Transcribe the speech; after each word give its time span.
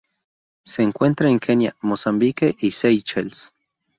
Se 0.63 0.81
encuentra 0.81 1.29
en 1.29 1.37
Kenia, 1.37 1.75
Mozambique 1.81 2.55
y 2.57 2.71
Seychelles. 2.71 3.53